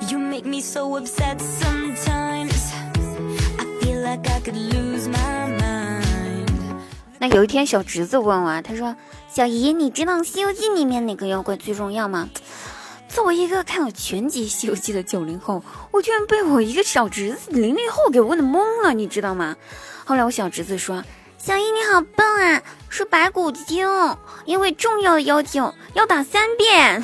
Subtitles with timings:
[0.00, 2.72] You make me so upset sometimes.
[3.58, 6.48] I feel like I could lose my mind.
[7.18, 8.94] 那有一天，小侄子问我，他说
[9.28, 12.28] ：“小姨，你知道《西游记》里面哪个妖怪最重要吗？”
[13.08, 19.56] 作为一个看了全集《西游记》的九零后，我居然被我一个小侄子零零后给问的懵了，你知道吗？
[20.04, 21.02] 后来我小侄子说
[21.36, 22.24] ：“小姨你好笨
[22.54, 23.88] 啊，是白骨精，
[24.44, 27.02] 因为重要的妖精要打三遍。”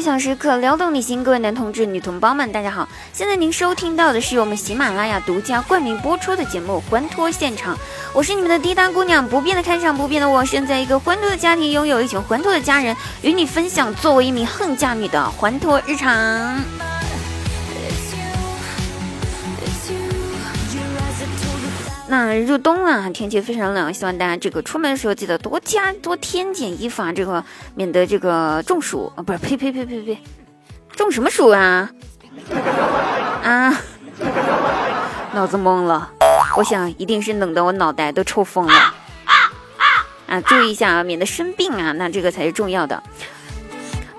[0.00, 2.88] Hello，悦享时刻撩动你心，各位男同志、女同胞们，大家好！
[3.12, 7.76] 现在您收听到的是由我们喜马拉雅独家冠名播出的节目《欢脱现场》，
[8.14, 16.89] 我是你们的滴答姑娘，不变的开场，不变的我，身在一个欢脱的家庭，拥有一群欢脱的家人，与你分享作为一名恨嫁女的欢脱日常。
[22.10, 27.44] 那入冬了，天气非常冷，希望大家这个出门的时候记得多加多添件衣服啊，这个
[27.76, 30.18] 免得这个中暑啊，不是，呸呸呸呸呸，
[30.96, 31.88] 中什么暑啊？
[33.44, 33.80] 啊，
[35.34, 36.10] 脑子懵了，
[36.56, 38.94] 我想一定是冷得我脑袋都抽风了。
[40.26, 43.00] 啊，注意一下啊，免得生病啊，那这个才是重要的。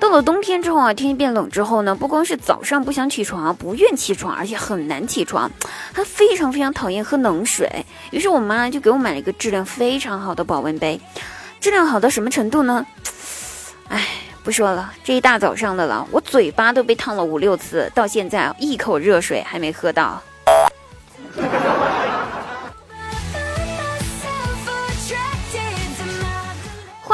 [0.02, 5.50] 到了冬天之后啊，天气变冷之后呢，不光是早上不想起床、不愿起床，而且很难起床，
[5.94, 7.86] 他非常非常讨厌喝冷水。
[8.10, 11.00] 于是我妈就给我买了一个质量非常好的保温杯，
[11.60, 12.84] 质量好到什么程度呢？
[13.90, 14.08] 哎，
[14.44, 20.20] 不说了，这一大早上的了，我嘴巴都被烫了五六次，到现在一口热水还没喝到。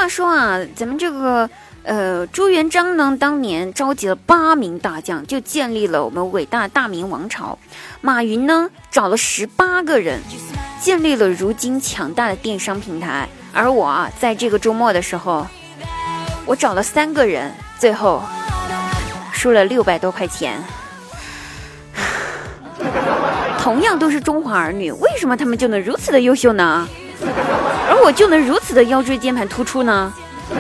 [0.08, 1.50] 说啊，咱们这个
[1.84, 7.58] 呃朱元璋呢，当年召集了八名大将，就建立了我们伟大大明王朝。
[8.02, 10.22] 马云呢，找了十八个人，
[10.82, 13.28] 建立了如今强大的电商平台。
[13.54, 15.48] 而我啊，在这个周末的时候，
[16.46, 18.22] 我找了三个人，最后
[19.34, 20.64] 输了六百多块钱。
[23.60, 26.88] 同样都是中华儿女，为什么他们就能如此的优秀呢？
[27.90, 30.14] 而我就能如此的腰椎间盘突出呢.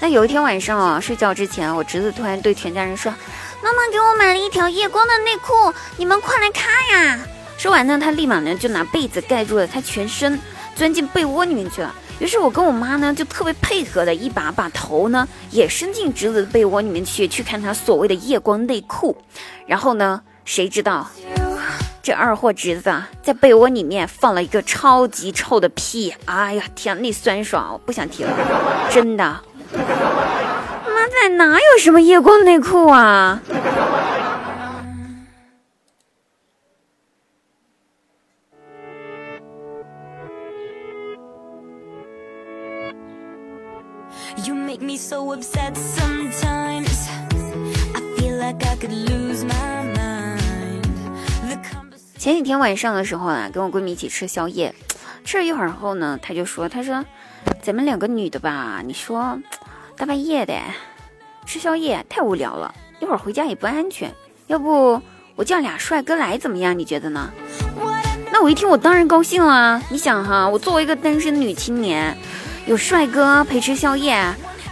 [0.00, 3.12] 那有一天晚上啊，睡觉之前，我侄子突然对全家人说
[3.62, 7.18] ：“妈妈给我买了一条夜光的内裤，你们快来看呀！”
[7.58, 10.40] 说完呢，他立马呢就拿被子盖住了他全身，
[10.76, 11.92] 钻进被窝里面去了。
[12.18, 19.16] 于是我跟我妈呢就特别配合的，一把把头呢也伸进侄子的被窝里面去，去看他所谓的夜光内裤。
[19.66, 21.08] 然后呢，谁知道
[22.02, 26.14] 这二货侄子啊，在被窝里面放了一个超级臭的屁！
[26.24, 28.32] 哎呀，天，那酸爽，我不想提了，
[28.90, 29.24] 真的。
[29.74, 33.40] 妈在哪有什么夜光内裤啊？
[44.44, 47.08] You make me so upset sometimes.
[47.92, 50.82] I feel like I could lose my mind.
[51.48, 51.58] The
[52.16, 54.72] 前几天晚上的时候啊，跟我闺蜜一起吃宵夜，
[55.24, 57.04] 吃了一会儿后呢，她就说：“她说，
[57.62, 59.38] 咱们两个女的吧，你说
[59.96, 60.54] 大半夜的
[61.44, 64.14] 吃宵夜太无聊了，一会儿回家也不安全，
[64.46, 65.02] 要不
[65.34, 66.78] 我叫俩帅哥来怎么样？
[66.78, 67.30] 你觉得呢？”
[68.30, 69.82] 那我一听，我当然高兴啦！
[69.90, 72.16] 你想哈，我作为一个单身女青年，
[72.68, 74.22] 有帅哥陪吃宵夜，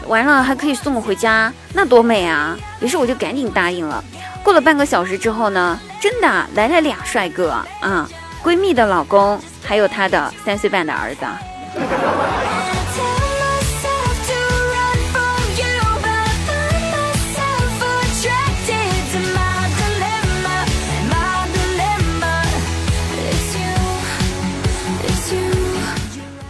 [0.06, 2.54] 完了还可以送我回家，那多美啊！
[2.78, 4.04] 于是我就赶紧答应了。
[4.42, 8.06] 过了半个小时之后呢，真的来了俩帅哥啊，
[8.44, 11.24] 闺蜜的老公，还有她的三岁半的儿子。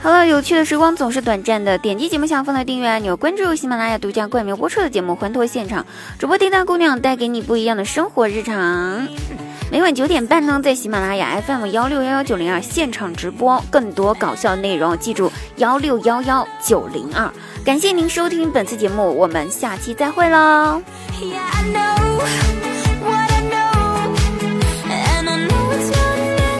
[0.06, 5.82] 好了，有趣的时光总是短暂的，点击节目下方的订阅按钮，关注喜马拉雅独家冠名播出的节目《欢脱现场》，
[6.16, 9.08] 主播滴答姑娘带给你不一样的生活日常。
[9.68, 17.28] 每晚九点半呢，在喜马拉雅 FM 幺六幺幺九零二现场直播，更多搞笑内容，记住幺六幺幺九零二。
[17.64, 20.80] 感谢您收听本次节目，我们下期再会喽。
[21.20, 22.75] Yeah, I know.